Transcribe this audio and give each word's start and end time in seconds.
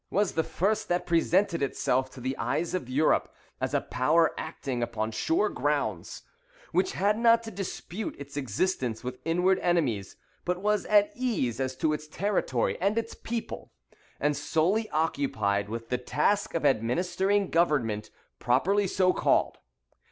was 0.09 0.31
the 0.33 0.41
first 0.43 0.87
that 0.87 1.05
presented 1.05 1.61
itself 1.61 2.09
to 2.09 2.19
the 2.19 2.35
eyes 2.39 2.73
of 2.73 2.89
Europe 2.89 3.31
as 3.61 3.71
a 3.75 3.81
power 3.81 4.33
acting 4.35 4.81
upon 4.81 5.11
sure 5.11 5.47
grounds, 5.47 6.23
which 6.71 6.93
had 6.93 7.19
not 7.19 7.43
to 7.43 7.51
dispute 7.51 8.15
its 8.17 8.35
existence 8.35 9.03
with 9.03 9.19
inward 9.25 9.59
enemies, 9.59 10.15
but 10.43 10.59
was 10.59 10.85
at 10.87 11.11
ease 11.13 11.59
as 11.59 11.75
to 11.75 11.93
its 11.93 12.07
territory 12.07 12.79
and 12.81 12.97
its 12.97 13.13
people, 13.13 13.71
and 14.19 14.35
solely 14.35 14.89
occupied 14.89 15.69
with 15.69 15.89
the 15.89 15.99
task 15.99 16.55
of 16.55 16.65
administering 16.65 17.51
government, 17.51 18.09
properly 18.39 18.87
so 18.87 19.13
called. 19.13 19.59